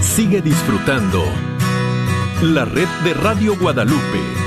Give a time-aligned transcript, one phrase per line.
[0.00, 1.22] Sigue disfrutando
[2.42, 4.39] la red de Radio Guadalupe.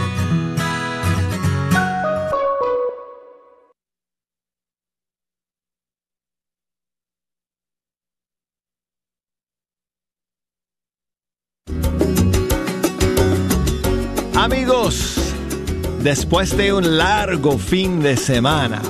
[16.15, 18.83] Después de un largo fin de semana,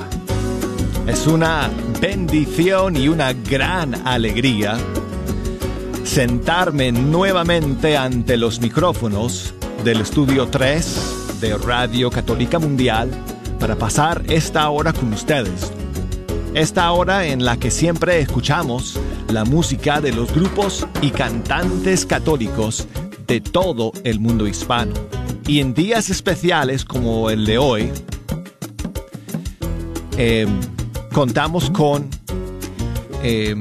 [1.06, 4.76] es una bendición y una gran alegría
[6.04, 13.08] sentarme nuevamente ante los micrófonos del estudio 3 de Radio Católica Mundial
[13.58, 15.72] para pasar esta hora con ustedes.
[16.52, 22.86] Esta hora en la que siempre escuchamos la música de los grupos y cantantes católicos
[23.26, 25.23] de todo el mundo hispano.
[25.46, 27.90] Y en días especiales como el de hoy,
[30.16, 30.46] eh,
[31.12, 32.08] contamos con
[33.22, 33.54] eh,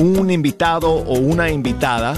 [0.00, 2.14] un invitado o una invitada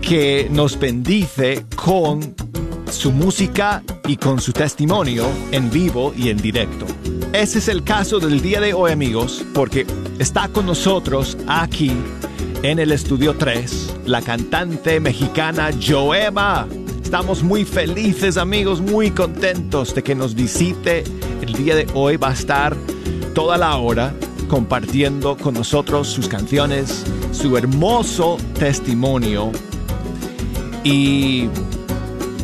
[0.00, 2.34] que nos bendice con
[2.90, 6.86] su música y con su testimonio en vivo y en directo.
[7.32, 9.86] Ese es el caso del día de hoy amigos, porque
[10.18, 11.92] está con nosotros aquí
[12.62, 16.66] en el estudio 3 la cantante mexicana Joema.
[17.10, 21.02] Estamos muy felices amigos, muy contentos de que nos visite.
[21.42, 22.76] El día de hoy va a estar
[23.34, 24.14] toda la hora
[24.46, 29.50] compartiendo con nosotros sus canciones, su hermoso testimonio
[30.84, 31.48] y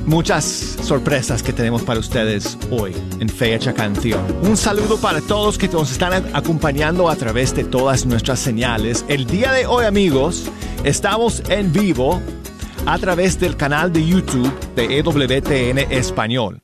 [0.05, 0.45] muchas
[0.83, 4.21] sorpresas que tenemos para ustedes hoy en Fecha Canción.
[4.43, 9.05] Un saludo para todos que nos están acompañando a través de todas nuestras señales.
[9.07, 10.51] El día de hoy amigos,
[10.83, 12.21] estamos en vivo
[12.87, 16.63] a través del canal de YouTube de EWTN Español.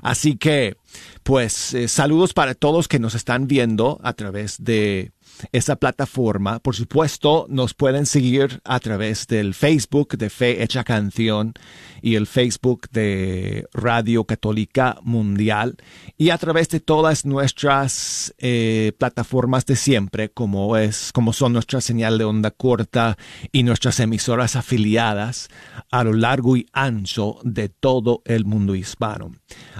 [0.00, 0.76] Así que
[1.24, 5.10] pues eh, saludos para todos que nos están viendo a través de
[5.52, 6.58] esa plataforma.
[6.58, 11.54] Por supuesto, nos pueden seguir a través del Facebook de Fe Hecha Canción
[12.02, 15.76] y el Facebook de Radio Católica Mundial
[16.16, 21.80] y a través de todas nuestras eh, plataformas de siempre, como es, como son nuestra
[21.80, 23.16] señal de onda corta
[23.52, 25.48] y nuestras emisoras afiliadas
[25.90, 29.32] a lo largo y ancho de todo el mundo hispano,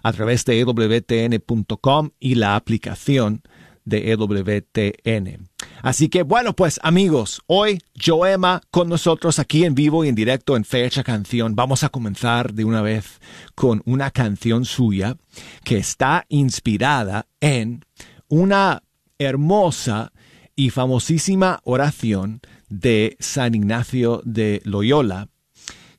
[0.02, 3.42] a través de EWTN.com y la aplicación
[3.86, 5.48] de EWTN.
[5.80, 10.56] Así que bueno, pues amigos, hoy Joema con nosotros aquí en vivo y en directo
[10.56, 11.54] en Fecha Canción.
[11.56, 13.20] Vamos a comenzar de una vez
[13.54, 15.16] con una canción suya
[15.64, 17.84] que está inspirada en
[18.28, 18.82] una
[19.18, 20.12] hermosa
[20.54, 25.28] y famosísima oración de San Ignacio de Loyola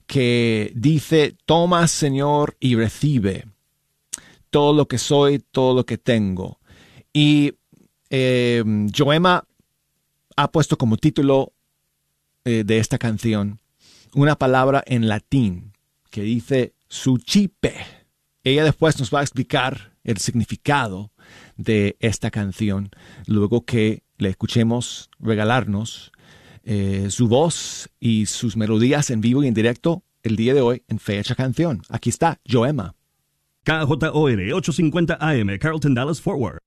[0.08, 3.46] que dice, toma Señor y recibe
[4.50, 6.60] todo lo que soy, todo lo que tengo.
[7.14, 7.54] Y
[8.10, 8.64] eh,
[8.96, 9.46] Joema
[10.36, 11.54] ha puesto como título
[12.46, 13.60] eh, de esta canción
[14.14, 15.74] una palabra en latín
[16.10, 17.76] que dice suchipe.
[18.44, 21.12] Ella después nos va a explicar el significado
[21.58, 22.90] de esta canción,
[23.26, 26.12] luego que le escuchemos regalarnos
[26.64, 30.84] eh, su voz y sus melodías en vivo y en directo el día de hoy
[30.88, 31.82] en Fecha Canción.
[31.90, 32.96] Aquí está Joema.
[33.64, 36.60] KJOR 850 AM, Carlton Dallas Forward.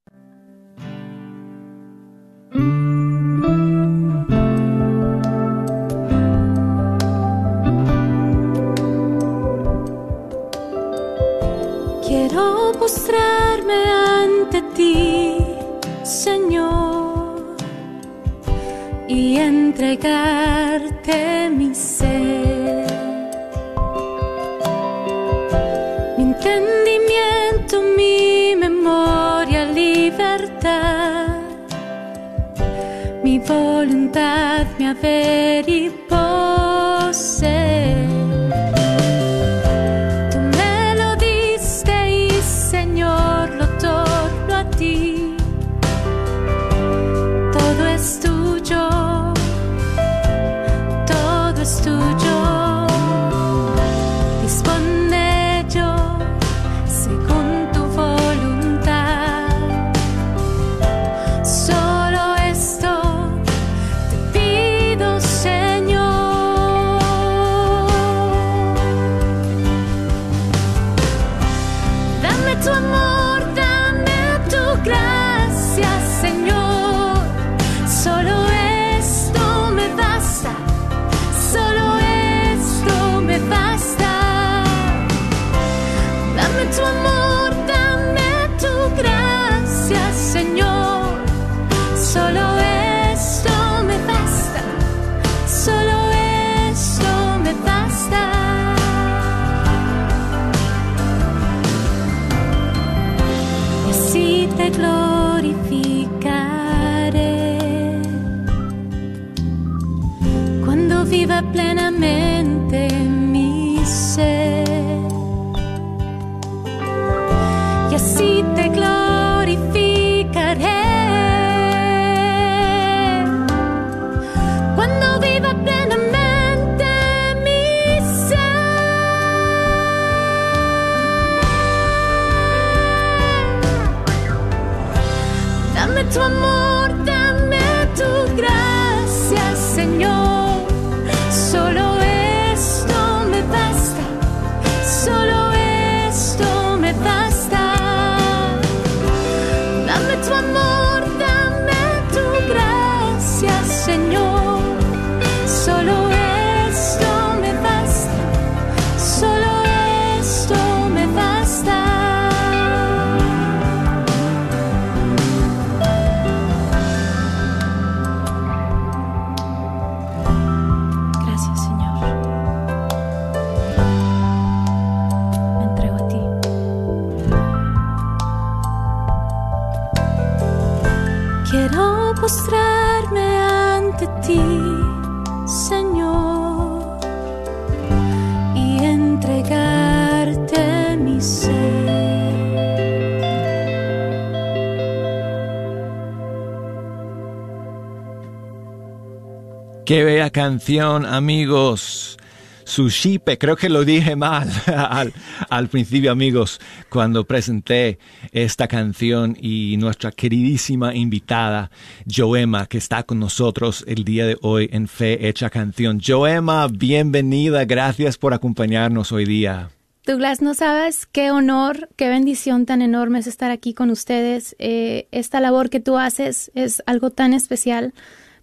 [200.29, 202.19] Canción, amigos.
[202.65, 205.15] Sushipe, creo que lo dije mal al,
[205.49, 207.99] al, principio, amigos, cuando presenté
[208.33, 211.71] esta canción y nuestra queridísima invitada,
[212.07, 216.01] Joema, que está con nosotros el día de hoy en Fe Hecha Canción.
[216.07, 219.71] Joema, bienvenida, gracias por acompañarnos hoy día.
[220.07, 224.57] Douglas, no sabes qué honor, qué bendición tan enorme es estar aquí con ustedes.
[224.59, 227.95] Eh, esta labor que tú haces es algo tan especial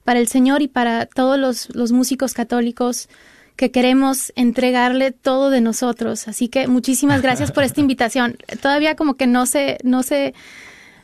[0.08, 3.10] para el Señor y para todos los, los músicos católicos
[3.58, 6.30] que queremos entregarle todo de nosotros.
[6.30, 8.38] Así que muchísimas gracias por esta invitación.
[8.62, 10.34] Todavía como que no sé, no sé,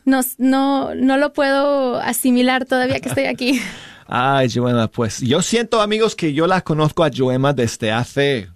[0.06, 3.60] no, no, no lo puedo asimilar todavía que estoy aquí.
[4.08, 8.48] Ay, Joema, pues yo siento, amigos, que yo la conozco a Joema desde hace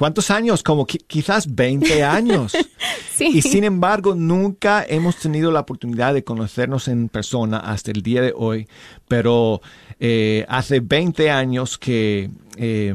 [0.00, 0.62] ¿Cuántos años?
[0.62, 2.52] Como quizás 20 años.
[3.14, 3.32] sí.
[3.34, 8.22] Y sin embargo, nunca hemos tenido la oportunidad de conocernos en persona hasta el día
[8.22, 8.66] de hoy.
[9.08, 9.60] Pero
[9.98, 12.94] eh, hace 20 años que, eh,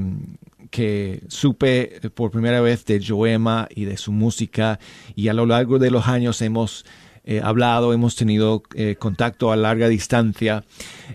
[0.71, 4.79] que supe por primera vez de Joema y de su música
[5.15, 6.85] y a lo largo de los años hemos
[7.23, 10.63] eh, hablado, hemos tenido eh, contacto a larga distancia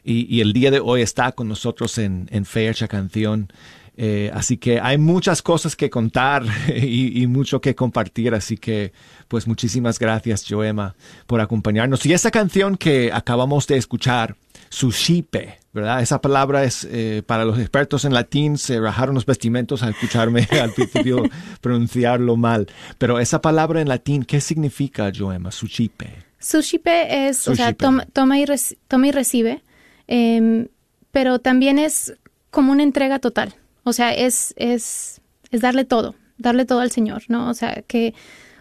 [0.05, 3.49] y, y, el día de hoy está con nosotros en, en Fecha Canción.
[4.03, 6.43] Eh, así que hay muchas cosas que contar
[6.75, 8.35] y, y, mucho que compartir.
[8.35, 8.95] Así que,
[9.29, 10.95] pues muchísimas gracias, Joema,
[11.27, 12.07] por acompañarnos.
[12.07, 14.37] Y esa canción que acabamos de escuchar,
[14.71, 16.01] Sushipe, ¿verdad?
[16.01, 20.49] Esa palabra es eh, para los expertos en latín, se rajaron los vestimentos al escucharme
[20.63, 21.23] al principio
[21.61, 22.69] pronunciarlo mal.
[22.97, 25.51] Pero esa palabra en latín, ¿qué significa, Joema?
[25.51, 26.25] Sushipe.
[26.39, 27.53] Sushipe es, Sushipe.
[27.53, 28.47] o sea, toma, toma, y,
[28.89, 29.63] toma y recibe,
[30.09, 30.69] eh,
[31.11, 32.15] pero también es
[32.51, 33.60] como una entrega total.
[33.85, 35.21] O sea, es, es,
[35.51, 37.49] es darle todo, darle todo al Señor, ¿no?
[37.49, 38.15] O sea, que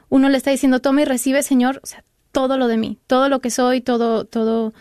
[0.10, 3.30] uno le está diciendo, toma y recibe, Señor, o sea, todo lo de mí, todo
[3.30, 4.74] lo que soy, todo, todo,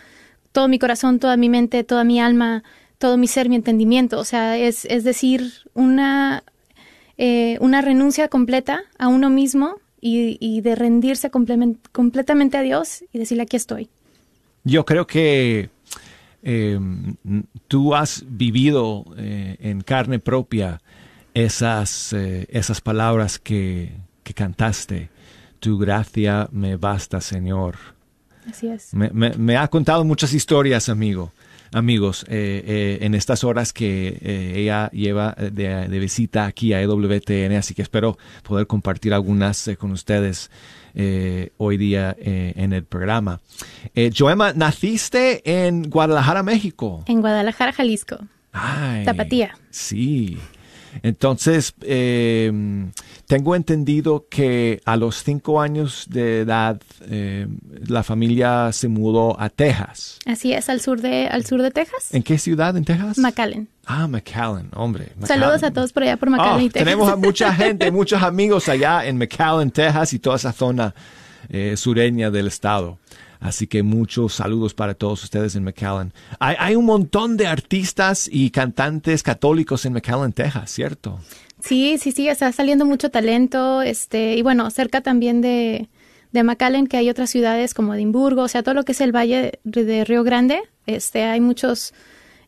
[0.53, 2.63] todo mi corazón, toda mi mente, toda mi alma,
[2.99, 4.19] todo mi ser, mi entendimiento.
[4.19, 6.45] O sea, es, es decir, una,
[7.17, 13.19] eh, una renuncia completa a uno mismo y, y de rendirse completamente a Dios y
[13.19, 13.89] decirle, aquí estoy.
[14.65, 15.71] Yo creo que
[16.43, 16.79] eh,
[17.67, 20.81] tú has vivido eh, en carne propia
[21.35, 23.93] esas, eh, esas palabras que,
[24.23, 25.11] que, cantaste.
[25.61, 27.77] Tu gracia me basta, Señor.
[28.49, 28.95] Así es.
[28.95, 31.33] Me, me, me ha contado muchas historias, amigo,
[31.73, 34.19] amigos, eh, en estas horas que
[34.55, 39.93] ella lleva de, de, visita aquí a EWTN, así que espero poder compartir algunas con
[39.93, 40.51] ustedes.
[41.01, 43.41] Eh, hoy día eh, en el programa.
[43.95, 47.05] Eh, Joema, naciste en Guadalajara, México.
[47.07, 48.19] En Guadalajara, Jalisco.
[48.53, 49.57] Ay, Tapatía.
[49.71, 50.39] Sí.
[51.03, 52.53] Entonces, eh,
[53.27, 57.47] tengo entendido que a los cinco años de edad eh,
[57.87, 60.19] la familia se mudó a Texas.
[60.27, 62.13] Así es, al sur de, al sur de Texas.
[62.13, 63.19] ¿En qué ciudad en Texas?
[63.19, 63.69] McAllen.
[63.87, 65.13] Ah, McAllen, hombre.
[65.17, 65.27] McAllen.
[65.27, 66.85] Saludos a todos por allá por McAllen oh, y Texas.
[66.85, 70.95] Tenemos a mucha gente, muchos amigos allá en McAllen, Texas y toda esa zona
[71.49, 72.99] eh, sureña del estado.
[73.41, 76.13] Así que muchos saludos para todos ustedes en McAllen.
[76.41, 81.21] Hay, hay, un montón de artistas y cantantes católicos en McAllen, Texas, ¿cierto?
[81.61, 83.83] Sí, sí, sí, está saliendo mucho talento.
[83.83, 85.89] Este, y bueno, cerca también de,
[86.33, 89.15] de McAllen, que hay otras ciudades como Edimburgo, o sea, todo lo que es el
[89.15, 91.95] Valle de Río Grande, este, hay muchos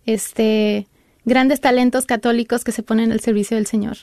[0.06, 0.86] este,
[1.24, 3.98] grandes talentos católicos que se ponen al servicio del Señor.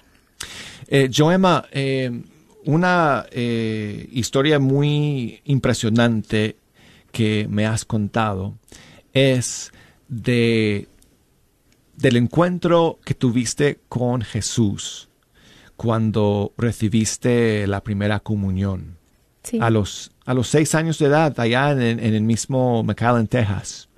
[0.87, 2.21] Eh, Joema, eh,
[2.65, 6.57] una eh, historia muy impresionante
[7.17, 8.59] que me has contado
[9.11, 9.71] es
[10.07, 10.87] de
[11.95, 15.09] del encuentro que tuviste con Jesús
[15.75, 18.99] cuando recibiste la primera comunión
[19.41, 19.57] sí.
[19.59, 23.89] a los a los seis años de edad allá en, en el mismo McAllen, Texas.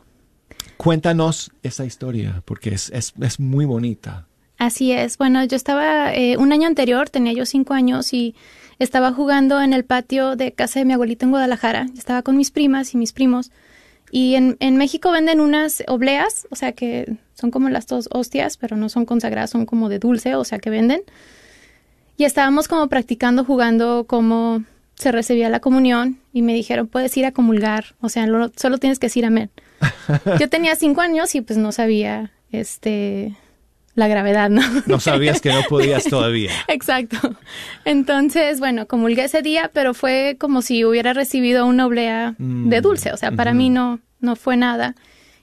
[0.77, 4.27] Cuéntanos esa historia porque es, es, es muy bonita.
[4.57, 5.17] Así es.
[5.17, 8.33] Bueno, yo estaba eh, un año anterior, tenía yo cinco años y
[8.79, 11.87] estaba jugando en el patio de casa de mi abuelita en Guadalajara.
[11.97, 13.51] Estaba con mis primas y mis primos.
[14.11, 18.57] Y en, en, México venden unas obleas, o sea que son como las dos hostias,
[18.57, 21.01] pero no son consagradas, son como de dulce, o sea que venden.
[22.17, 24.63] Y estábamos como practicando, jugando cómo
[24.95, 28.77] se recibía la comunión y me dijeron, puedes ir a comulgar, o sea, lo, solo
[28.77, 29.49] tienes que decir amén.
[30.39, 33.37] Yo tenía cinco años y pues no sabía, este,
[33.95, 34.61] la gravedad, ¿no?
[34.85, 36.51] No sabías que no podías todavía.
[36.67, 37.17] Exacto.
[37.85, 42.69] Entonces, bueno, comulgué ese día, pero fue como si hubiera recibido una oblea mm.
[42.69, 43.57] de dulce, o sea, para mm -hmm.
[43.57, 44.95] mí no, no fue nada.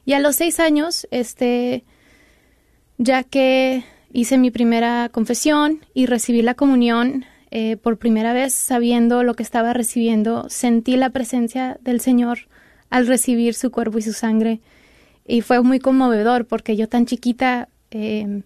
[0.04, 1.84] Y a los seis años, este,
[2.98, 9.22] ya que hice mi primera confesión y recibí la comunión eh, por primera vez, sabiendo
[9.22, 12.40] lo que estaba recibiendo, sentí la presencia del Señor
[12.90, 14.60] al recibir su cuerpo y su sangre.
[15.26, 18.42] Y fue muy conmovedor porque yo tan chiquita, eh,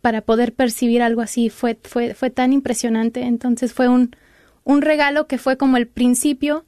[0.00, 3.22] para poder percibir algo así, fue, fue, fue tan impresionante.
[3.22, 4.16] Entonces fue un,
[4.64, 6.64] un regalo que fue como el principio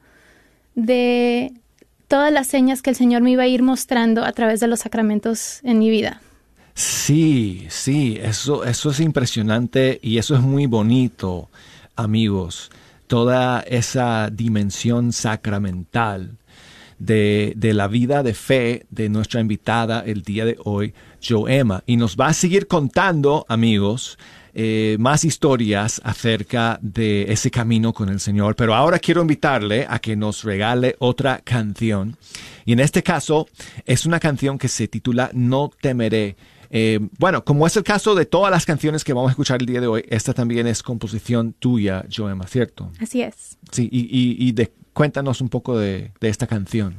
[0.74, 1.52] de
[2.08, 4.80] todas las señas que el Señor me iba a ir mostrando a través de los
[4.80, 6.20] sacramentos en mi vida.
[6.74, 11.48] Sí, sí, eso, eso es impresionante y eso es muy bonito,
[11.96, 12.70] amigos.
[13.06, 16.36] Toda esa dimensión sacramental
[16.98, 20.94] de, de, la vida de fe de nuestra invitada el día de hoy,
[21.26, 21.82] Joema.
[21.86, 24.18] Y nos va a seguir contando, amigos,
[24.54, 28.56] eh, más historias acerca de ese camino con el Señor.
[28.56, 32.16] Pero ahora quiero invitarle a que nos regale otra canción.
[32.64, 33.48] Y en este caso
[33.86, 36.36] es una canción que se titula No temeré.
[36.74, 39.66] Eh, bueno, como es el caso de todas las canciones que vamos a escuchar el
[39.66, 42.90] día de hoy, esta también es composición tuya, Joema, ¿cierto?
[42.98, 43.58] Así es.
[43.70, 46.96] Sí, y, de, cuéntanos un poco de, esta canción.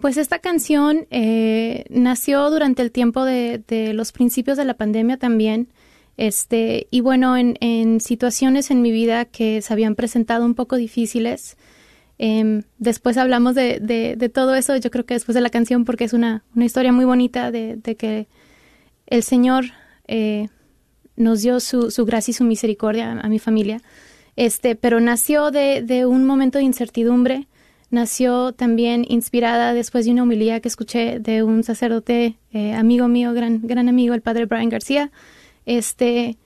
[0.00, 5.68] Pues esta canción eh, nació durante el tiempo de, los principios de la pandemia también.
[6.16, 11.58] Este, y bueno, en, situaciones en mi vida que se habían presentado un poco difíciles,
[12.16, 16.14] em, después hablamos de, todo eso, yo creo que después de la canción, porque es
[16.14, 18.26] una, historia muy bonita de, que
[19.06, 19.66] el Señor
[20.08, 20.48] eh,
[21.14, 23.82] nos dio su, gracia y su misericordia a, mi familia.
[24.34, 27.48] Este, pero nació de, un momento de incertidumbre,
[27.90, 33.32] nació también inspirada después de una homilía que escuché de un sacerdote eh, amigo mío,
[33.32, 35.10] gran, gran amigo, el padre Brian García,
[35.66, 36.38] este,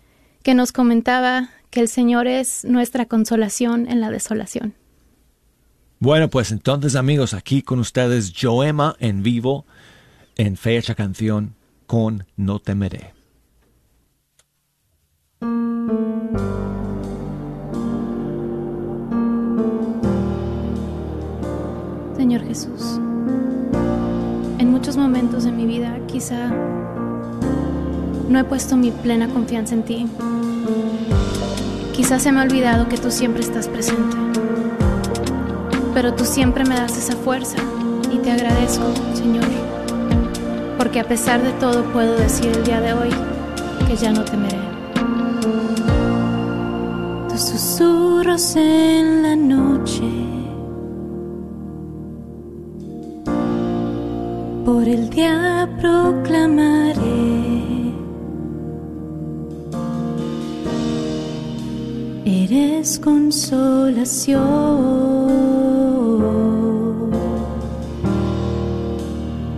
[0.42, 4.74] que nos comentaba que el Señor es nuestra consolación en la desolación.
[5.98, 9.64] Bueno, pues entonces amigos, aquí con ustedes Joema en vivo,
[10.36, 11.54] en fecha canción
[11.86, 13.12] con No temeré.
[22.34, 22.98] Señor Jesús,
[24.58, 26.50] en muchos momentos de mi vida quizá
[28.28, 30.08] no he puesto mi plena confianza en ti.
[31.94, 34.16] Quizás se me ha olvidado que tú siempre estás presente,
[35.94, 37.58] pero tú siempre me das esa fuerza
[38.12, 38.82] y te agradezco,
[39.14, 39.44] Señor,
[40.76, 43.10] porque a pesar de todo puedo decir el día de hoy
[43.86, 44.58] que ya no temeré.
[47.28, 50.23] Tus susurros en la noche,
[54.64, 56.94] por el día proclamaré
[62.24, 64.34] eres consolación.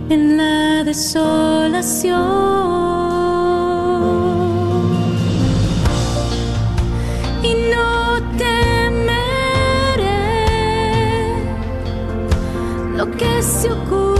[0.09, 2.47] En la desolación
[12.97, 14.16] lo que se ocultará,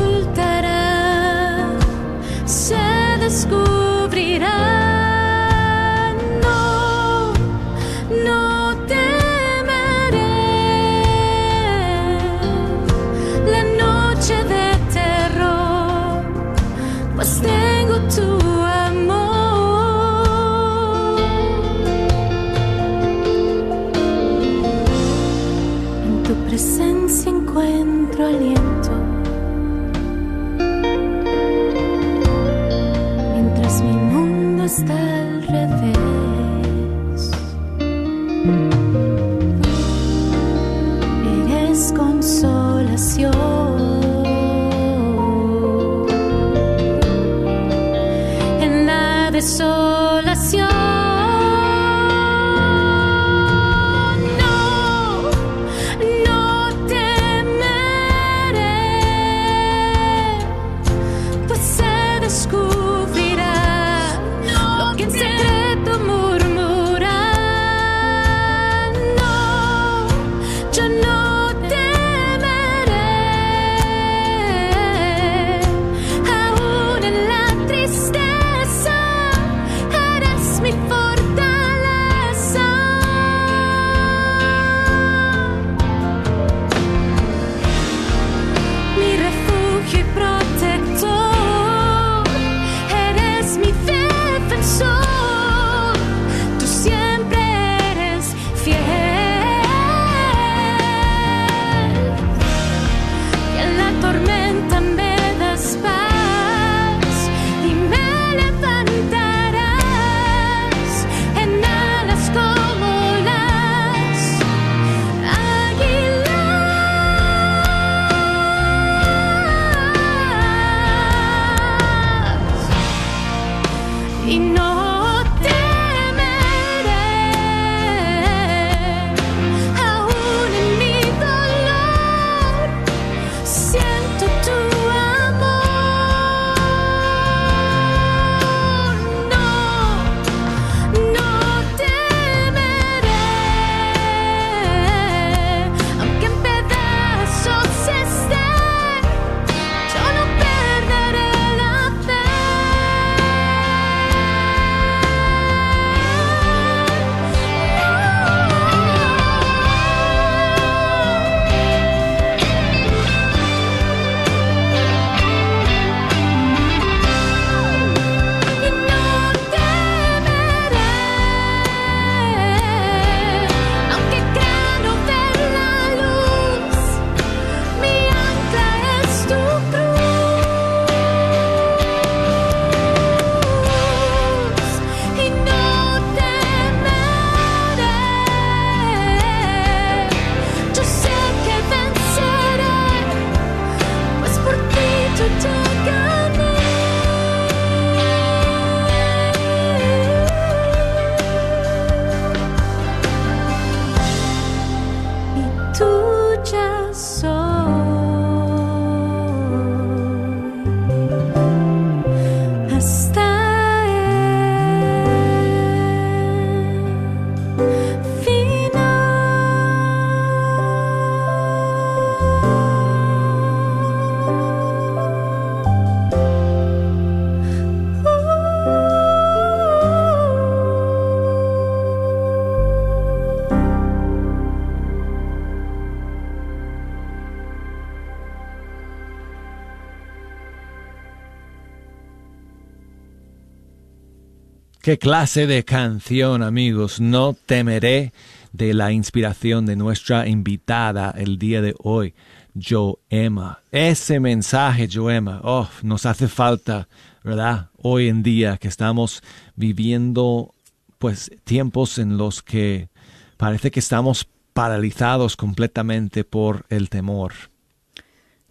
[244.88, 247.02] Qué clase de canción, amigos.
[247.02, 248.14] No temeré
[248.54, 252.14] de la inspiración de nuestra invitada el día de hoy,
[252.56, 253.60] Joema.
[253.74, 256.88] Ese mensaje, Joema, oh, nos hace falta,
[257.22, 257.70] ¿verdad?
[257.76, 259.22] Hoy en día que estamos
[259.58, 260.54] viviendo,
[261.00, 262.88] pues, tiempos en los que
[263.36, 267.34] parece que estamos paralizados completamente por el temor.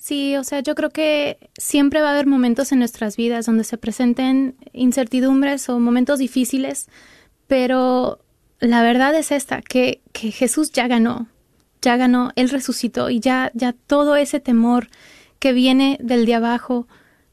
[0.06, 3.64] Sí, o sea, yo creo que siempre va a haber momentos en nuestras vidas donde
[3.64, 6.86] se presenten incertidumbres o momentos difíciles,
[7.48, 8.20] pero
[8.60, 11.26] la verdad es esta, que, que Jesús ya ganó,
[11.82, 14.90] ya ganó, Él resucitó y ya, ya todo ese temor
[15.40, 16.86] que viene del de abajo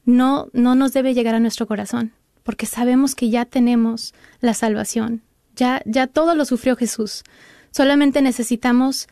[0.04, 2.10] no, no nos debe llegar a nuestro corazón,
[2.42, 5.22] porque sabemos que ya tenemos la salvación,
[5.54, 7.22] ya, ya todo lo sufrió Jesús.
[7.70, 9.06] Solamente necesitamos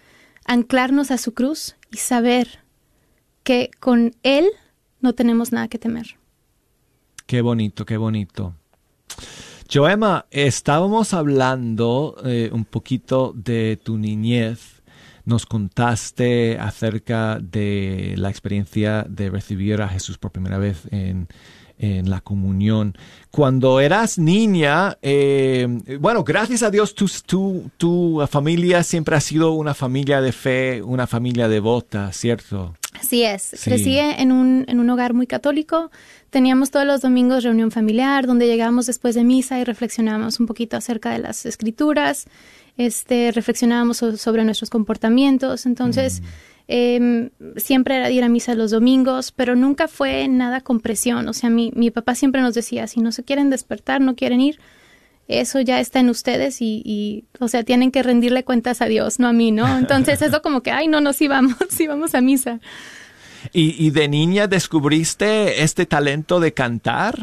[0.47, 2.62] anclarnos a su cruz y saber
[3.43, 4.47] que con Él
[5.01, 6.17] no tenemos nada que temer.
[7.27, 8.55] Qué bonito, qué bonito.
[9.73, 14.83] Joema, estábamos hablando eh, un poquito de tu niñez.
[15.25, 21.29] Nos contaste acerca de la experiencia de recibir a Jesús por primera vez en,
[21.79, 22.97] en la comunión.
[23.31, 25.67] Cuando eras niña, eh,
[26.01, 30.83] bueno, gracias a Dios, tu, tu, tu, familia siempre ha sido una familia de fe,
[30.83, 32.75] una familia devota, ¿cierto?
[33.03, 33.57] Así es.
[33.65, 35.91] Crecí en un, en un hogar muy católico.
[36.31, 40.77] Teníamos todos los domingos reunión familiar, donde llegábamos después de misa y reflexionábamos un poquito
[40.77, 42.27] acerca de las escrituras,
[42.77, 45.67] este, reflexionábamos sobre nuestros comportamientos.
[45.67, 46.25] Entonces, mm.
[46.69, 51.29] Em, siempre era ir a misa los domingos, pero nunca fue nada con presión.
[51.29, 54.41] O sea, mi, mi papá siempre nos decía, si no se quieren despertar, no quieren
[54.41, 54.61] ir,
[55.29, 59.29] eso ya está en ustedes y, o sea, tienen que rendirle cuentas a Dios, no
[59.29, 59.79] a mí, ¿no?
[59.79, 62.61] Entonces eso como que, ay, no, no, sí vamos, sí vamos a misa.
[63.53, 67.19] ¿Y, de niña descubriste este talento de cantar?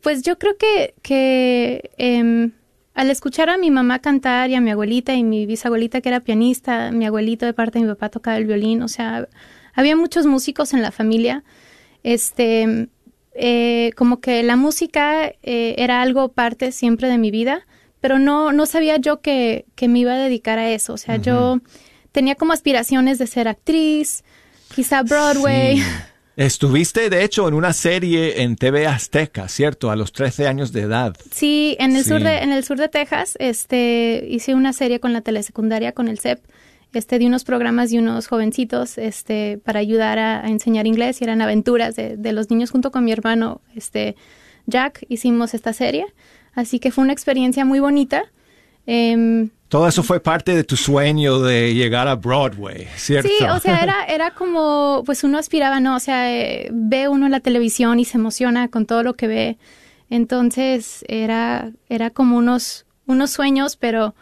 [0.00, 2.52] Pues yo creo que, que em,
[2.94, 6.20] al escuchar a mi mamá cantar y a mi abuelita y mi bisabuelita que era
[6.20, 9.28] pianista, mi abuelito de parte de mi papá tocaba el violín, o sea,
[9.74, 11.42] había muchos músicos en la familia,
[12.04, 12.88] este,
[13.34, 17.66] eh, como que la música eh, era algo parte siempre de mi vida,
[18.00, 21.16] pero no, no sabía yo que, que me iba a dedicar a eso, o sea,
[21.16, 21.60] yo
[22.12, 24.24] tenía como aspiraciones de ser actriz,
[24.74, 25.82] quizá Broadway.
[26.36, 29.90] Estuviste, de hecho, en una serie en TV Azteca, ¿cierto?
[29.90, 31.14] A los 13 años de edad.
[31.30, 35.12] Sí, en el, Sur, de, en el sur de Texas este, hice una serie con
[35.12, 36.40] la telesecundaria, con el CEP,
[36.92, 41.42] este, de unos programas de unos jovencitos este, para ayudar a, enseñar inglés y eran
[41.42, 44.16] aventuras de, de, los niños junto con mi hermano este,
[44.66, 45.04] Jack.
[45.08, 46.06] Hicimos esta serie,
[46.54, 48.24] así que fue una experiencia muy bonita.
[48.86, 53.28] Em, todo eso fue parte de tu sueño de llegar a Broadway, ¿cierto?
[53.28, 55.94] Sí, o sea, era, era como, pues uno aspiraba, ¿no?
[55.94, 59.28] O sea, eh, ve uno en la televisión y se emociona con todo lo que
[59.28, 59.58] ve.
[60.08, 64.16] Entonces era, era como unos, unos sueños, pero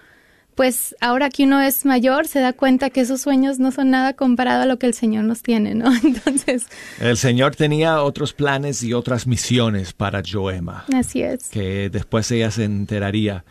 [0.58, 4.14] pues ahora que uno es mayor se da cuenta que esos sueños no son nada
[4.14, 5.86] comparado a lo que el Señor nos tiene, ¿no?
[6.02, 6.66] Entonces...
[6.98, 10.84] El Señor tenía otros planes y otras misiones para Joema.
[10.92, 11.48] Así es.
[11.50, 13.44] Que después ella se enteraría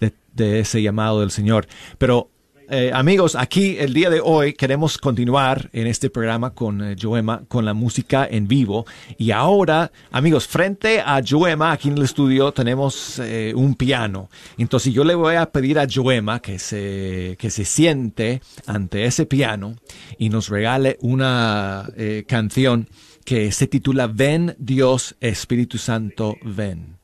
[0.00, 1.68] de, de ese llamado del Señor.
[1.96, 2.28] Pero
[2.70, 7.42] eh, amigos, aquí el día de hoy queremos continuar en este programa con eh, Joema,
[7.48, 8.84] con la música en vivo.
[9.16, 14.28] Y ahora, amigos, frente a Joema, aquí en el estudio, tenemos eh, un piano.
[14.58, 19.24] Entonces yo le voy a pedir a Joema que se, que se siente ante ese
[19.24, 19.76] piano
[20.18, 21.88] y nos regale una
[22.26, 22.88] canción
[23.24, 26.96] que se titula Ven Dios Espíritu Santo, ven.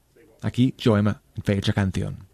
[0.42, 2.33] Aquí Joema, fecha canción.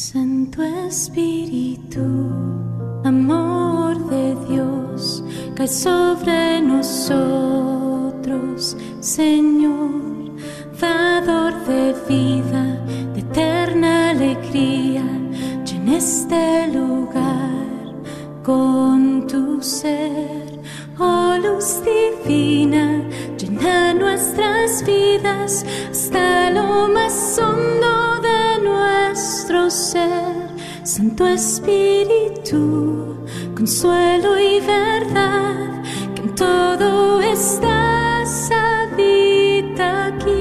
[0.00, 2.00] Santo Espíritu,
[3.04, 5.22] amor de Dios,
[5.54, 7.98] cae sobre nosotros,
[9.00, 10.32] Señor,
[10.80, 12.82] dador de vida,
[13.12, 15.04] de eterna alegría,
[15.66, 17.92] llena este lugar
[18.42, 20.60] con tu ser,
[20.98, 28.09] oh luz divina, llena nuestras vidas hasta lo más hondo
[28.80, 30.48] nuestro ser,
[30.84, 33.16] Santo Espíritu,
[33.54, 35.82] consuelo y verdad,
[36.14, 40.39] que en todo estás habita aquí.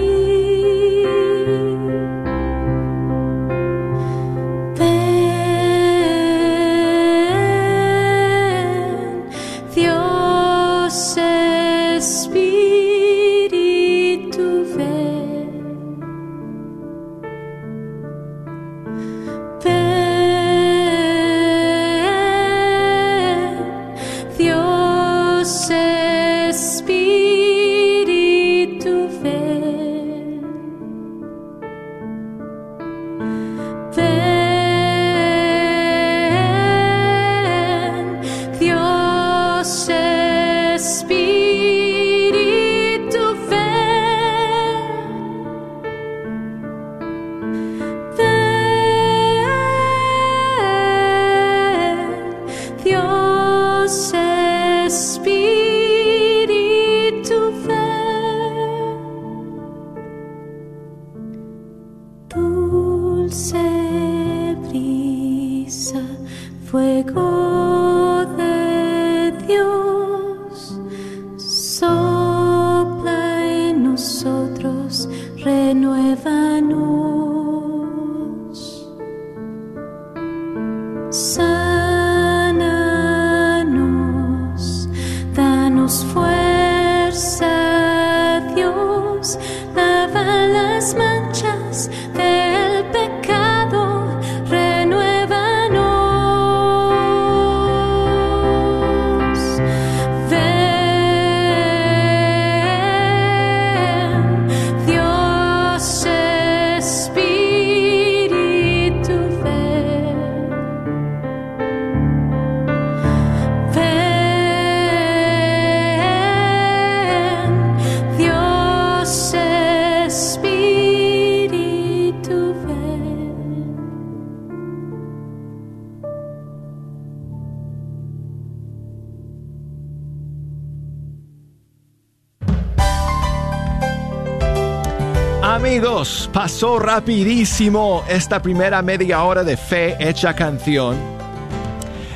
[136.60, 140.98] Pasó rapidísimo esta primera media hora de fe hecha canción.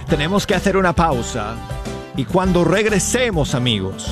[0.09, 1.55] Tenemos que hacer una pausa
[2.17, 4.05] y cuando regresemos amigos,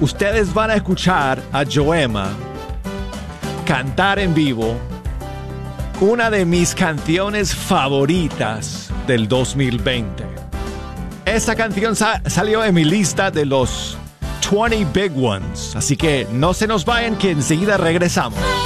[0.00, 2.30] ustedes van a escuchar a Joema
[3.64, 4.74] cantar en vivo
[6.00, 10.24] una de mis canciones favoritas del 2020.
[11.24, 13.96] Esta canción salió en mi lista de los
[14.50, 15.76] 20 Big Ones.
[15.76, 18.65] Así que no se nos vayan que enseguida regresamos.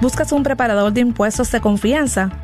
[0.00, 2.43] ¿Buscas un preparador de impuestos de confianza?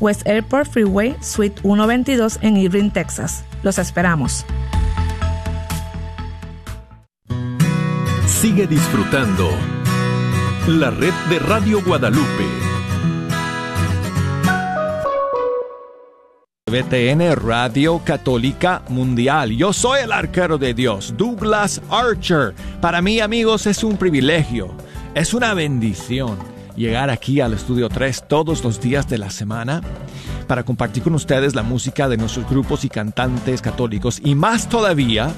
[0.00, 3.44] West Airport Freeway, Suite 122 en Irving, Texas.
[3.62, 4.44] Los esperamos.
[8.26, 9.50] Sigue disfrutando
[10.68, 12.44] la red de Radio Guadalupe.
[16.68, 19.50] BTN Radio Católica Mundial.
[19.52, 22.54] Yo soy el arquero de Dios, Douglas Archer.
[22.80, 24.74] Para mí, amigos, es un privilegio,
[25.14, 29.80] es una bendición llegar aquí al Estudio 3 todos los días de la semana
[30.46, 35.30] para compartir con ustedes la música de nuestros grupos y cantantes católicos y más todavía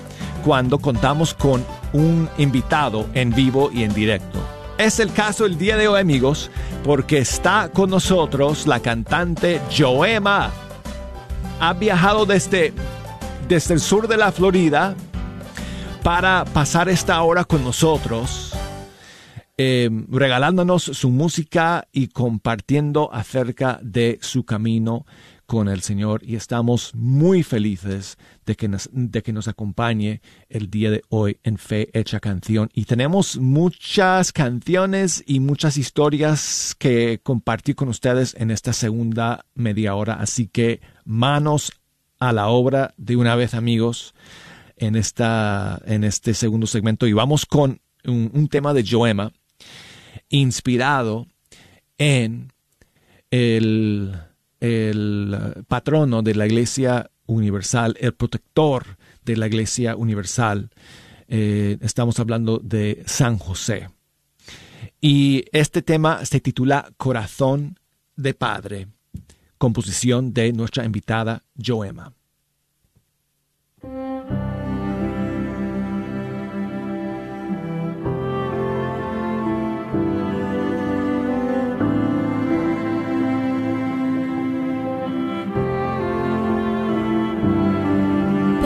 [0.44, 4.38] cuando contamos con un invitado en vivo y en directo.
[4.76, 6.50] Es el caso el día de hoy amigos
[6.84, 10.50] porque está con nosotros la cantante Joema.
[11.60, 12.72] Ha viajado desde,
[13.48, 14.94] desde el sur de la Florida
[16.04, 18.47] para pasar esta hora con nosotros
[19.60, 25.04] eh, regalándonos su música y compartiendo acerca de su camino
[25.46, 30.70] con el Señor y estamos muy felices de que, nos, de que nos acompañe el
[30.70, 32.68] día de hoy en Fe Hecha Canción.
[32.72, 39.96] Y tenemos muchas canciones y muchas historias que compartir con ustedes en esta segunda media
[39.96, 40.14] hora.
[40.20, 41.72] Así que manos
[42.20, 44.14] a la obra de una vez amigos
[44.76, 49.32] en, esta, en este segundo segmento y vamos con un, un tema de Joema
[50.30, 51.26] inspirado
[51.98, 52.52] en
[53.30, 54.16] el,
[55.68, 60.70] patrono de la Iglesia Universal, el protector de la Iglesia Universal.
[61.28, 63.88] Eh, estamos hablando de San José.
[65.00, 67.78] Y este tema se titula Corazón
[68.16, 68.88] de Padre.
[69.58, 72.12] composición de nuestra invitada Joema.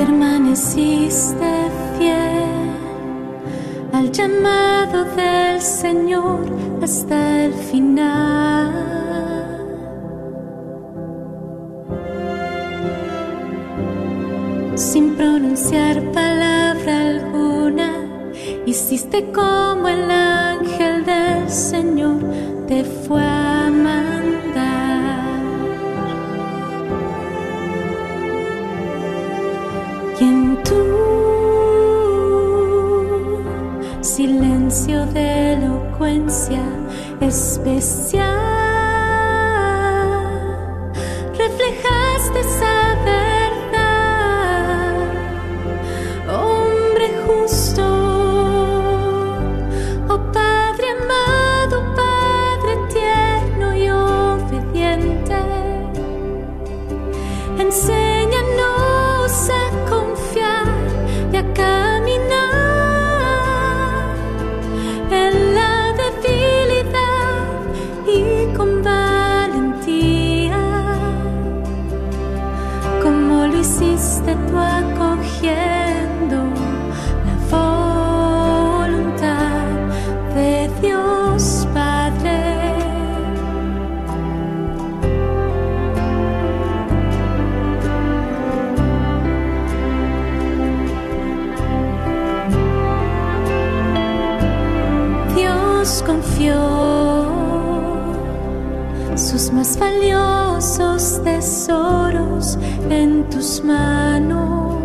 [0.04, 1.52] Permaneciste
[1.96, 2.70] fiel
[3.92, 6.40] al llamado del Señor
[6.82, 8.72] hasta el final.
[14.74, 17.90] Sin pronunciar palabra alguna,
[18.66, 22.18] hiciste como el ángel del Señor
[22.66, 23.22] te fue
[30.22, 30.62] a
[35.06, 36.62] de elocuencia
[37.20, 38.51] especial.
[101.42, 102.56] Tesoros
[102.88, 104.76] en tus manos.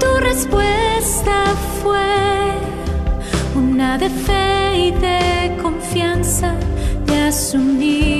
[0.00, 1.36] Tu respuesta
[1.80, 2.50] fue
[3.54, 6.52] una de fe y de confianza
[7.06, 8.15] de asumir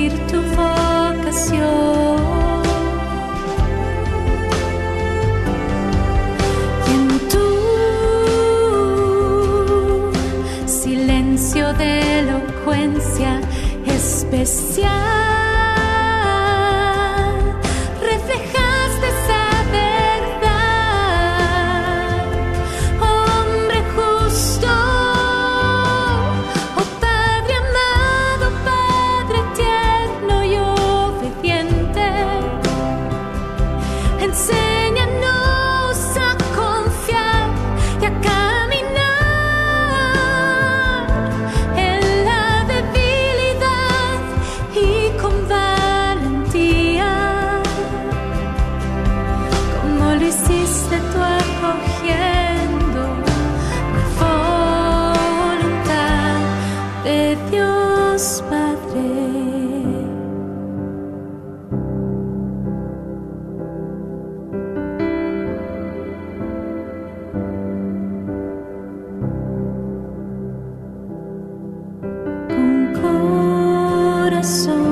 [74.43, 74.86] So.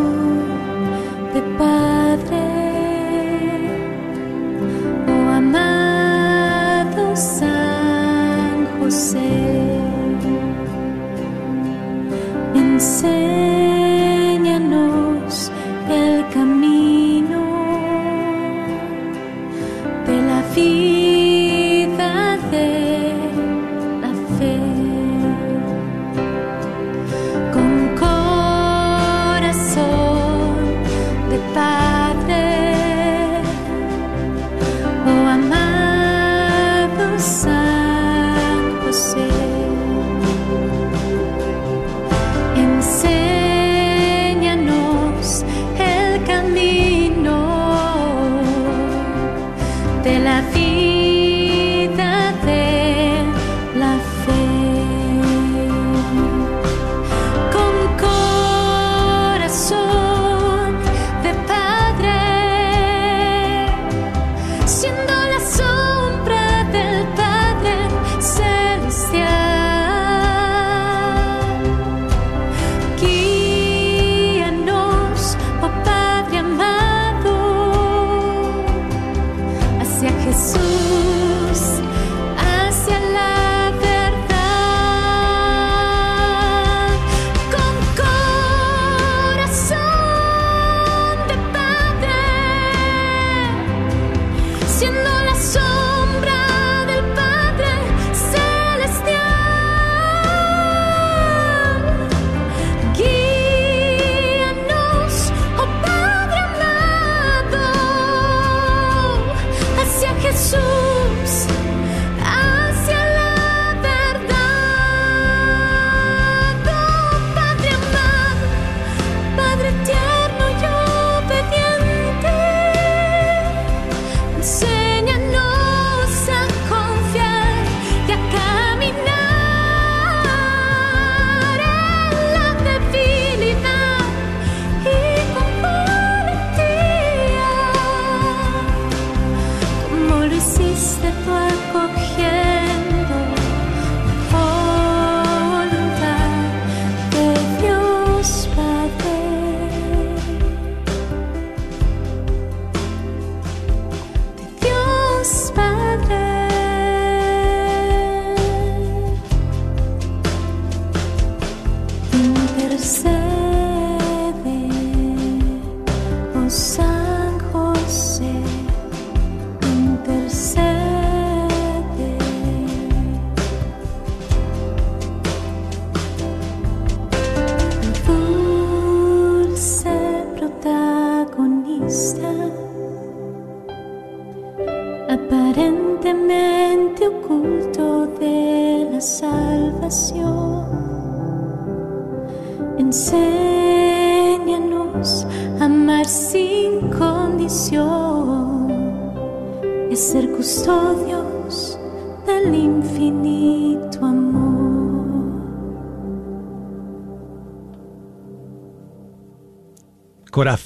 [110.55, 110.94] Jesús.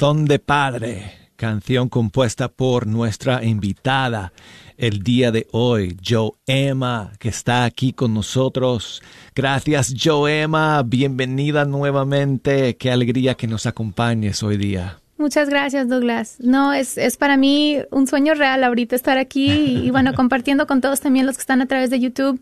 [0.09, 4.33] Corazón de Padre, canción compuesta por nuestra invitada
[4.75, 9.03] el día de hoy, Joema, que está aquí con nosotros.
[9.35, 10.81] Gracias, Joema.
[10.81, 12.75] Bienvenida nuevamente.
[12.77, 14.97] Qué alegría que nos acompañes hoy día.
[15.19, 16.37] Muchas gracias, Douglas.
[16.39, 19.51] No, es, es para mí un sueño real ahorita estar aquí
[19.85, 22.41] y, bueno, compartiendo con todos también los que están a través de YouTube.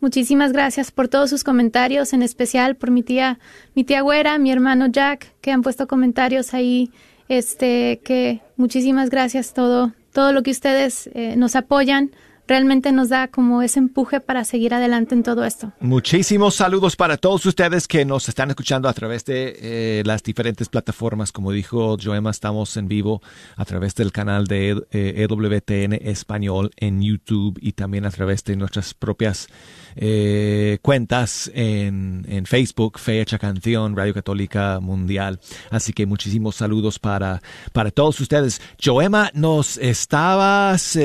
[0.00, 3.38] Muchísimas gracias por todos sus comentarios, en especial por mi tía,
[3.74, 6.90] mi tía Güera, mi hermano Jack, que han puesto comentarios ahí.
[7.28, 12.10] Este, que muchísimas gracias todo, todo lo que ustedes eh, nos apoyan
[12.46, 15.72] realmente nos da como ese empuje para seguir adelante en todo esto.
[15.80, 20.68] Muchísimos saludos para todos ustedes que nos están escuchando a través de eh, las diferentes
[20.68, 21.32] plataformas.
[21.32, 23.20] Como dijo Joema, estamos en vivo
[23.56, 28.56] a través del canal de EWTN eh, Español en YouTube y también a través de
[28.56, 29.48] nuestras propias
[29.96, 35.40] eh, cuentas en, en, Facebook, Fecha Canción, Radio Católica Mundial.
[35.70, 37.42] Así que muchísimos saludos para,
[37.72, 38.60] para todos ustedes.
[38.78, 40.98] Joema, nos estabas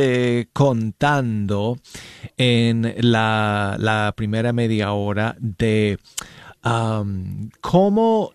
[0.53, 1.77] contando
[2.37, 5.97] en la, primera media hora de
[7.61, 8.33] cómo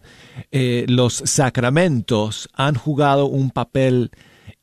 [0.50, 4.10] eh, los sacramentos han jugado un papel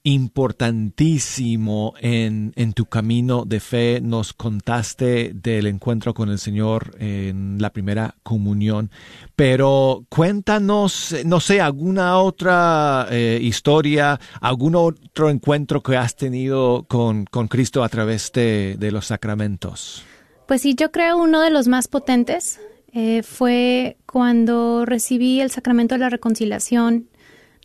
[0.04, 4.02] importantísimo en, en, tu camino de fe.
[4.02, 8.92] Nos contaste del encuentro con el Señor en la primera comunión,
[9.36, 17.26] pero cuéntanos, no sé, alguna otra eh, historia, algún otro encuentro que has tenido con,
[17.26, 20.04] con Cristo a través de, de, los sacramentos.
[20.48, 22.60] Pues sí, yo creo uno de los más potentes
[22.92, 27.08] eh, fue cuando recibí el sacramento de la reconciliación.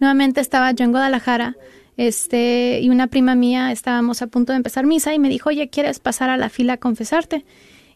[0.01, 1.57] Nuevamente estaba yo en Guadalajara
[1.99, 5.69] este, y una prima mía estábamos a punto de empezar misa y me dijo, oye,
[5.69, 7.45] ¿quieres pasar a la fila a confesarte?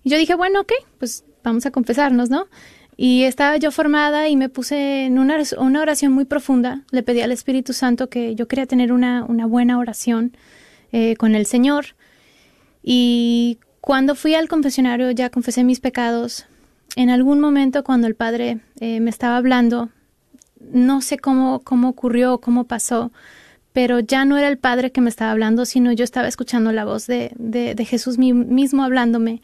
[0.02, 2.48] Y yo dije, bueno, ok, pues vamos a confesarnos, ¿no?
[2.96, 6.82] Y estaba yo formada y me puse en una, una oración muy profunda.
[6.90, 10.36] Le pedí al Espíritu Santo que yo quería tener una, una buena oración
[10.90, 11.94] eh, con el Señor.
[12.82, 16.46] Y cuando fui al confesionario ya confesé mis pecados.
[16.96, 19.90] En algún momento cuando el Padre eh, me estaba hablando,
[20.72, 23.12] no sé cómo, cómo ocurrió, cómo pasó,
[23.72, 26.84] pero ya no era el Padre que me estaba hablando, sino yo estaba escuchando la
[26.84, 29.40] voz de, de, Jesús mismo hablándome.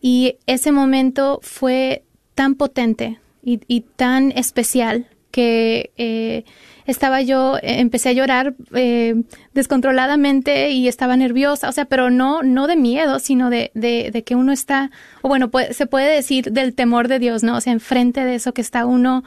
[0.00, 2.04] Y ese momento fue
[2.34, 6.44] tan potente y, tan especial que eh,
[6.86, 9.14] estaba yo, empecé a llorar eh,
[9.54, 14.34] descontroladamente y estaba nerviosa, o sea, pero no, no de miedo, sino de, de, que
[14.34, 14.90] uno está,
[15.22, 17.56] o bueno, se puede decir del temor de Dios, ¿no?
[17.56, 19.24] O sea, enfrente de eso que está uno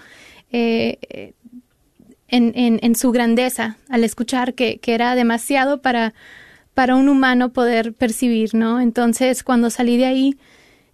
[2.31, 6.13] eh, en, en, su grandeza al escuchar que, era demasiado para,
[6.73, 8.79] para un humano poder percibir, ¿no?
[8.79, 10.37] Entonces, cuando salí de ahí,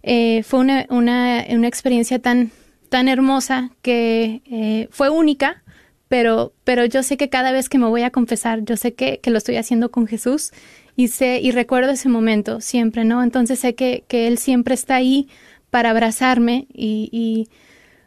[0.02, 2.50] eh, fue una, una, una, experiencia tan,
[2.88, 5.62] tan hermosa que eh, fue única,
[6.08, 9.18] pero, pero yo sé que cada vez que me voy a confesar, yo sé que,
[9.18, 10.52] que lo estoy haciendo con Jesús
[10.96, 13.22] y sé y recuerdo ese momento siempre, ¿no?
[13.22, 15.28] Entonces sé que, que Él siempre está ahí
[15.70, 17.48] para abrazarme y,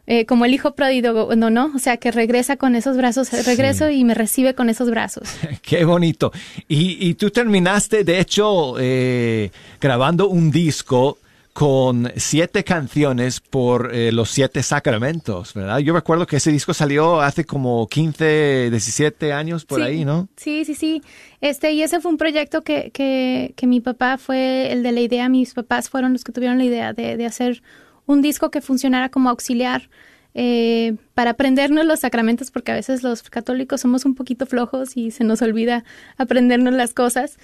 [0.06, 1.72] eh, como el hijo pródigo, no, ¿no?
[1.74, 5.28] O sea, que regresa con esos brazos, regreso y me recibe con esos brazos.
[5.62, 6.32] Qué bonito.
[6.68, 11.18] Y, y tú terminaste, de hecho, eh, grabando un disco
[11.52, 15.78] con siete canciones por eh, los siete sacramentos, ¿verdad?
[15.78, 20.28] Yo recuerdo que ese disco salió hace como 15, 17 años por ahí, ¿no?
[20.36, 21.02] Sí, sí, sí.
[21.40, 25.00] Este, y ese fue un proyecto que, que, que, mi papá fue el de la
[25.00, 27.62] idea, mis papás fueron los que tuvieron la idea de, de hacer
[28.10, 29.88] un disco que funcionara como auxiliar
[30.34, 35.10] eh, para aprendernos los sacramentos, porque a veces los católicos somos un poquito flojos y
[35.10, 35.84] se nos olvida
[36.18, 37.38] aprendernos las cosas.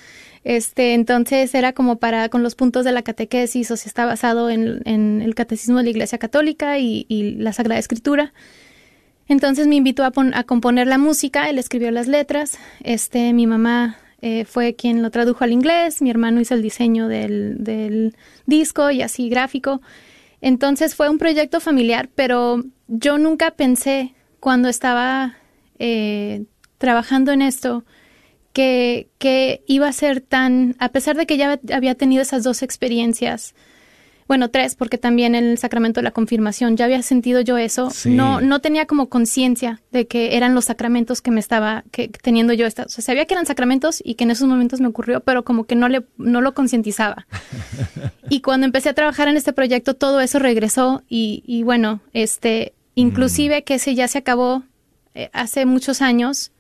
[0.45, 4.51] Este, entonces era como para con los puntos de la catequesis, o sea, está basado
[4.51, 4.83] en,
[5.23, 8.33] el catecismo de la Iglesia Católica y, y la Sagrada Escritura.
[9.29, 13.99] Entonces me invitó a, a, componer la música, él escribió las letras, este, mi mamá
[14.23, 18.15] eh, fue quien lo tradujo al inglés, mi hermano hizo el diseño del
[18.47, 19.81] disco y así gráfico.
[20.41, 25.37] Entonces fue un proyecto familiar, pero yo nunca pensé cuando estaba
[25.79, 26.45] eh,
[26.79, 27.85] trabajando en esto
[28.53, 32.63] que, que, iba a ser tan, a pesar de que ya había tenido esas dos
[32.63, 33.55] experiencias,
[34.29, 38.41] bueno, tres, porque también el sacramento de la confirmación ya había sentido yo eso, no,
[38.41, 42.67] no tenía como conciencia de que eran los sacramentos que me estaba que, teniendo yo.
[42.67, 45.45] Esta, o sea, sabía que eran sacramentos y que en esos momentos me ocurrió, pero
[45.45, 47.27] como que no, le, no lo concientizaba.
[48.31, 52.75] y cuando empecé a trabajar en este proyecto, todo eso regresó y, y bueno, este,
[52.97, 54.65] inclusive que ese ya se acabó
[55.15, 56.51] eh, hace muchos años,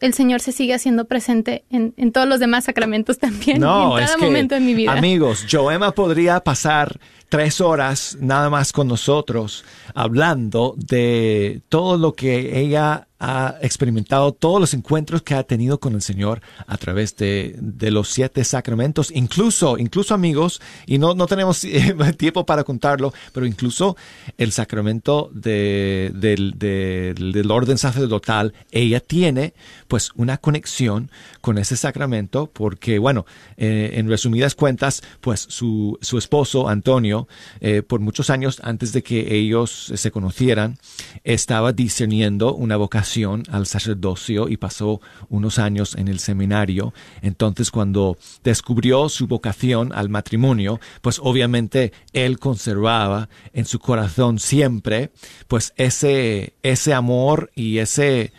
[0.00, 3.60] el Señor se sigue haciendo presente en, en todos los demás sacramentos también.
[3.60, 4.92] No, en cada momento de mi vida.
[4.92, 9.64] Amigos, Joema podría pasar tres horas nada más con nosotros
[9.94, 15.94] hablando de todo lo que ella ha experimentado, todos los encuentros que ha tenido con
[15.94, 21.26] el Señor a través de, de los siete sacramentos, incluso, incluso amigos, y no, no
[21.26, 21.66] tenemos
[22.18, 23.96] tiempo para contarlo, pero incluso
[24.36, 29.54] el sacramento de, del, del orden sacerdotal, ella tiene
[29.88, 31.10] pues una conexión
[31.40, 33.24] con ese sacramento porque, bueno,
[33.56, 37.28] eh, en resumidas cuentas, pues su, su esposo, Antonio,
[37.60, 40.78] eh, por muchos años antes de que ellos se conocieran,
[41.24, 43.05] estaba discerniendo una vocación
[43.50, 46.92] al sacerdocio y pasó unos años en el seminario.
[47.22, 55.10] Entonces, cuando descubrió su vocación al matrimonio, pues obviamente él conservaba en su corazón siempre,
[55.48, 58.32] pues ese, ese amor y ese,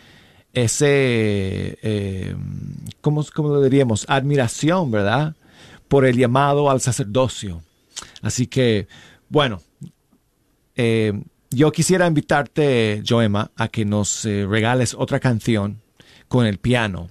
[0.52, 2.36] ese, eh,
[3.00, 4.04] ¿cómo, ¿cómo, lo diríamos?
[4.08, 5.34] Admiración, ¿verdad?
[5.88, 7.62] Por el llamado al sacerdocio.
[8.22, 8.86] Así que,
[9.28, 9.60] bueno,
[10.76, 11.12] eh,
[11.50, 15.80] yo quisiera invitarte, Joema, a que nos eh, regales otra canción
[16.28, 17.08] con el piano.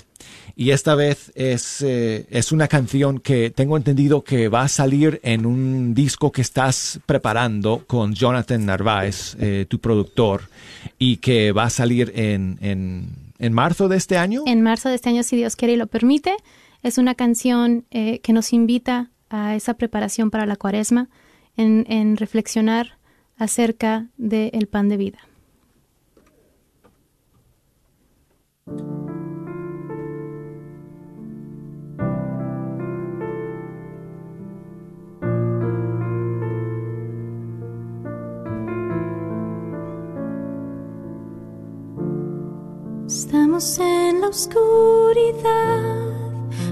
[0.60, 5.20] Y esta vez es, eh, es una canción que tengo entendido que va a salir
[5.22, 10.50] en un disco que estás preparando con Jonathan Narváez, eh, tu productor,
[10.98, 13.08] y que va a salir en, en,
[13.38, 14.42] en, marzo de este año.
[14.48, 16.36] En marzo de este año, si Dios quiere y lo permite.
[16.82, 21.08] Es una canción eh, que nos invita a esa preparación para la cuaresma,
[21.56, 22.97] en, en reflexionar
[23.38, 25.20] acerca del pan de vida.
[43.08, 45.96] Estamos en la oscuridad,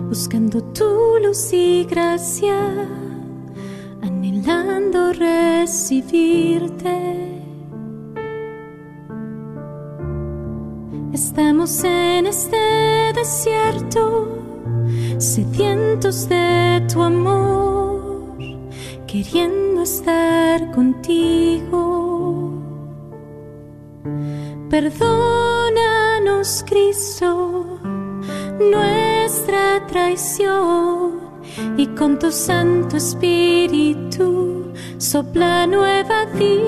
[0.09, 3.04] buscando tu luz y gracia
[4.47, 6.97] anhelando recibirte.
[11.13, 12.57] Estamos en este
[13.15, 14.27] desierto,
[15.17, 18.37] sedientos de tu amor,
[19.07, 22.53] queriendo estar contigo.
[24.69, 27.79] Perdónanos, Cristo,
[28.59, 31.24] nuestra traición
[31.77, 36.63] y con tu Santo Espíritu sopla nueva vida.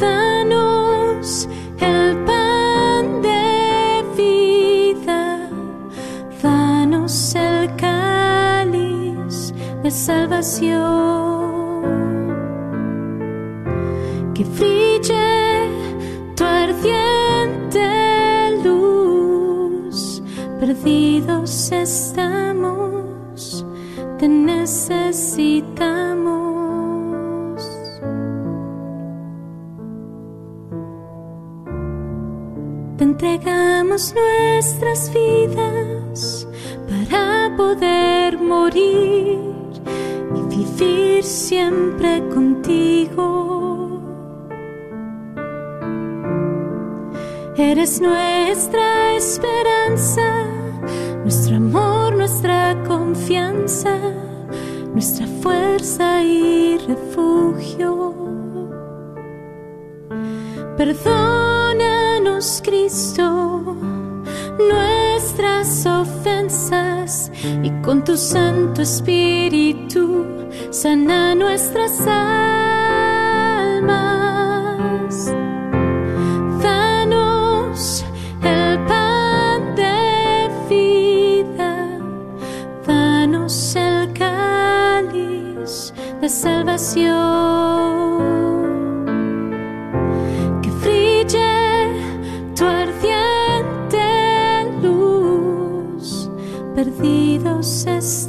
[0.00, 1.48] Danos
[1.80, 5.48] el pan de vida,
[6.42, 9.52] danos el cáliz
[9.82, 10.80] de salvación.
[14.34, 15.70] Que brille
[16.36, 17.09] tu ardiente
[20.82, 23.64] perdidos estamos,
[24.18, 25.60] te necesitamos.
[32.96, 36.46] Te entregamos nuestras vidas
[36.88, 39.38] para poder morir
[40.34, 44.00] y vivir siempre contigo.
[47.56, 50.49] Eres nuestra esperanza,
[53.10, 53.98] confianza,
[54.94, 58.14] nuestra fuerza y refugio.
[60.76, 63.76] Perdónanos, Cristo,
[64.58, 67.32] nuestras ofensas
[67.64, 70.24] y con tu Santo Espíritu
[70.70, 73.40] sana nuestras almas.
[86.30, 87.10] Salvación.
[90.62, 91.92] Que brille
[92.54, 94.04] tu ardiente
[94.82, 96.30] luz,
[96.74, 98.19] perdidos estamos,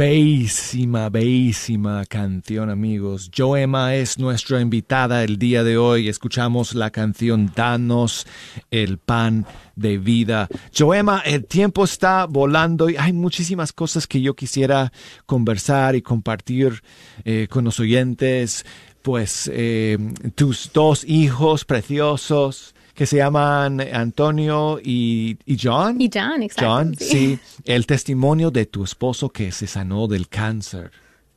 [0.00, 3.30] Bellísima, bellísima canción, amigos.
[3.36, 6.08] Joema es nuestra invitada el día de hoy.
[6.08, 8.26] Escuchamos la canción Danos
[8.70, 9.44] el pan
[9.76, 10.48] de vida.
[10.74, 14.90] Joema, el tiempo está volando y hay muchísimas cosas que yo quisiera
[15.26, 16.82] conversar y compartir
[17.26, 18.64] eh, con los oyentes.
[19.02, 19.98] Pues eh,
[20.34, 26.00] tus dos hijos preciosos que se llaman Antonio y, y John.
[26.00, 26.66] Y John, exacto.
[26.70, 27.38] John, sí.
[27.64, 30.90] El testimonio de tu esposo que se sanó del cáncer,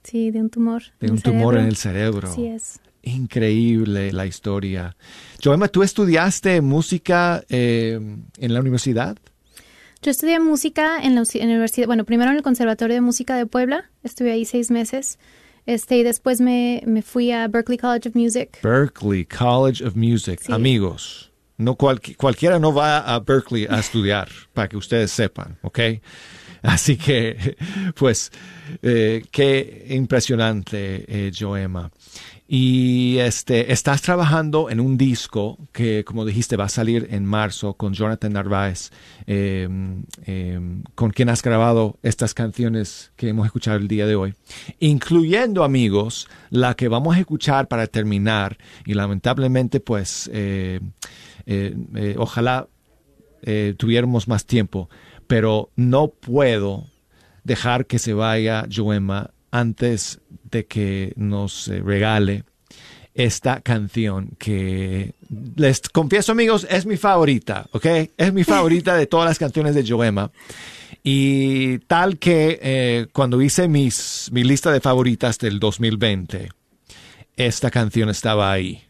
[0.04, 0.84] Sí, de un tumor.
[1.00, 2.30] de un tumor en el cerebro.
[2.30, 2.80] Así es.
[3.04, 4.96] Increíble la historia.
[5.44, 8.00] Joema, ¿tú estudiaste música eh,
[8.38, 9.18] en la universidad?
[10.02, 13.02] Yo estudié música en la, usi- en la universidad, bueno, primero en el Conservatorio de
[13.02, 15.18] Música de Puebla, estuve ahí seis meses,
[15.66, 18.60] este, y después me, me fui a Berklee College of Music.
[18.62, 20.42] Berkeley College of Music.
[20.42, 20.52] Sí.
[20.52, 25.80] Amigos, no cualqui- cualquiera no va a Berkeley a estudiar, para que ustedes sepan, ¿ok?
[26.64, 27.58] Así que,
[27.96, 28.32] pues,
[28.82, 31.92] eh, qué impresionante, eh, Joema.
[32.48, 37.74] Y este, estás trabajando en un disco que, como dijiste, va a salir en marzo
[37.74, 38.92] con Jonathan Narváez,
[39.28, 39.68] eh,
[40.26, 40.60] eh,
[40.94, 44.34] con quien has grabado estas canciones que hemos escuchado el día de hoy,
[44.80, 48.58] incluyendo, amigos, la que vamos a escuchar para terminar.
[48.86, 50.30] Y lamentablemente, pues,
[51.46, 52.68] eh, eh, ojalá
[53.42, 54.90] eh, tuviéramos más tiempo,
[55.28, 56.86] pero no puedo
[57.44, 62.44] dejar que se vaya Joema antes de que nos regale
[63.14, 65.14] esta canción que
[65.56, 67.86] les confieso amigos es mi favorita, ¿ok?
[68.18, 70.32] Es mi favorita de todas las canciones de Joema.
[71.04, 76.50] Y tal que cuando hice mis, mi lista de favoritas del 2020,
[77.36, 78.84] esta canción estaba ahí.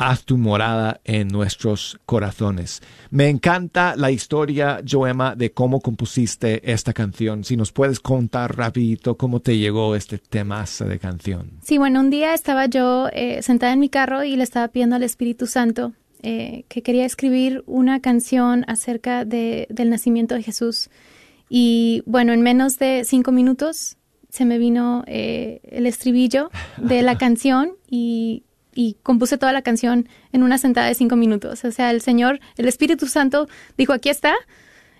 [0.00, 2.82] Haz tu morada en nuestros corazones.
[3.10, 7.42] Me encanta la historia, Joema, de cómo compusiste esta canción.
[7.42, 11.50] Si nos puedes contar rapidito cómo te llegó este temazo de canción.
[11.64, 14.94] Sí, bueno, un día estaba yo eh, sentada en mi carro y le estaba pidiendo
[14.94, 15.92] al Espíritu Santo
[16.22, 20.90] eh, que quería escribir una canción acerca de, del nacimiento de Jesús.
[21.48, 23.96] Y bueno, en menos de cinco minutos
[24.28, 28.44] se me vino eh, el estribillo de la canción y,
[28.78, 31.64] y compuse toda la canción en una sentada de cinco minutos.
[31.64, 34.36] O sea, el Señor, el Espíritu Santo dijo, aquí está.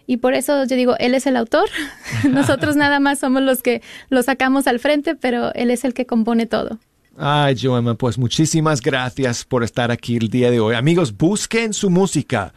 [0.04, 1.68] Y por eso yo digo, Él es el autor.
[2.28, 6.06] Nosotros nada más somos los que lo sacamos al frente, pero Él es el que
[6.06, 6.80] compone todo.
[7.16, 10.74] Ay, Joema, pues muchísimas gracias por estar aquí el día de hoy.
[10.74, 12.52] Amigos, busquen su música,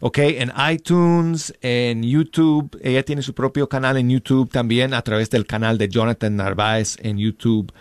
[0.00, 0.18] ¿ok?
[0.18, 2.78] En iTunes, en YouTube.
[2.82, 6.98] Ella tiene su propio canal en YouTube también a través del canal de Jonathan Narváez
[7.00, 7.72] en YouTube.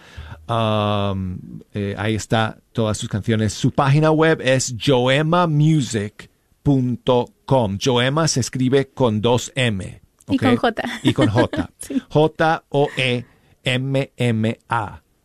[0.47, 1.39] Um,
[1.73, 3.53] eh, ahí está todas sus canciones.
[3.53, 7.77] Su página web es joemamusic.com.
[7.83, 10.01] Joema se escribe con dos M.
[10.27, 10.41] Y ¿ok?
[10.41, 10.83] con J.
[11.03, 11.69] Y con J.
[11.79, 12.01] Sí.
[12.09, 13.25] J-O-E-M-M-A.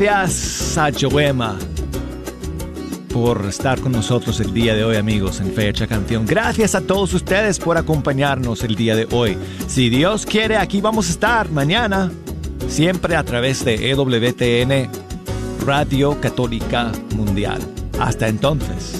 [0.00, 1.58] Gracias a Joema
[3.12, 6.24] por estar con nosotros el día de hoy, amigos, en Fecha Canción.
[6.24, 9.36] Gracias a todos ustedes por acompañarnos el día de hoy.
[9.68, 12.10] Si Dios quiere, aquí vamos a estar mañana,
[12.66, 14.90] siempre a través de EWTN,
[15.66, 17.60] Radio Católica Mundial.
[17.98, 18.99] Hasta entonces.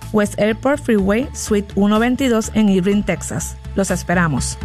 [0.13, 3.55] West Airport Freeway, Suite 122 en Irving, Texas.
[3.75, 4.57] Los esperamos.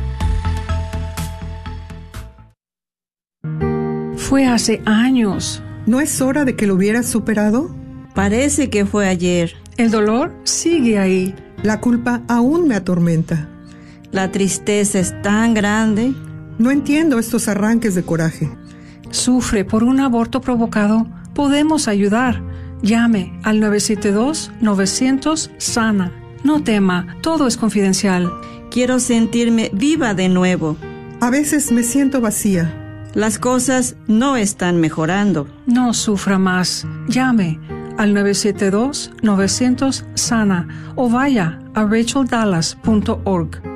[4.16, 5.62] Fue hace años.
[5.86, 7.74] ¿No es hora de que lo hubieras superado?
[8.14, 9.52] Parece que fue ayer.
[9.76, 11.34] El dolor sigue ahí.
[11.62, 13.48] La culpa aún me atormenta.
[14.10, 16.12] La tristeza es tan grande.
[16.58, 18.50] No entiendo estos arranques de coraje.
[19.10, 21.06] Sufre por un aborto provocado.
[21.34, 22.42] Podemos ayudar.
[22.82, 26.12] Llame al 972-900-SANA.
[26.44, 28.30] No tema, todo es confidencial.
[28.70, 30.76] Quiero sentirme viva de nuevo.
[31.20, 32.82] A veces me siento vacía.
[33.14, 35.48] Las cosas no están mejorando.
[35.66, 36.86] No sufra más.
[37.08, 37.58] Llame
[37.96, 43.75] al 972-900-SANA o vaya a racheldallas.org.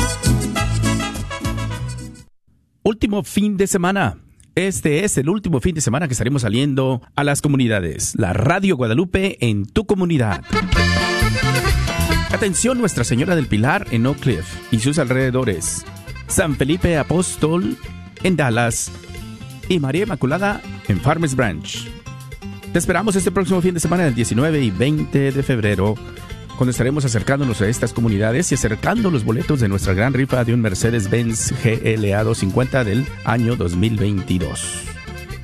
[2.83, 4.17] Último fin de semana.
[4.55, 8.13] Este es el último fin de semana que estaremos saliendo a las comunidades.
[8.15, 10.43] La Radio Guadalupe en tu comunidad.
[12.31, 15.85] Atención Nuestra Señora del Pilar en Oak Cliff y sus alrededores.
[16.25, 17.77] San Felipe Apóstol
[18.23, 18.91] en Dallas
[19.69, 21.87] y María Inmaculada en Farmers Branch.
[22.73, 25.95] Te esperamos este próximo fin de semana del 19 y 20 de febrero
[26.57, 30.53] cuando estaremos acercándonos a estas comunidades y acercando los boletos de nuestra gran rifa de
[30.53, 34.91] un Mercedes-Benz GLA 250 del año 2022.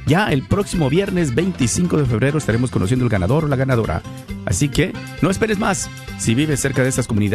[0.07, 4.01] Ya el próximo viernes 25 de febrero estaremos conociendo el ganador o la ganadora.
[4.45, 5.89] Así que no esperes más.
[6.17, 7.25] Si vives cerca de estas comunidades,